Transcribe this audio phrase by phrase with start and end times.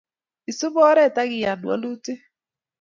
[0.49, 2.19] Isub oret akiyan walutik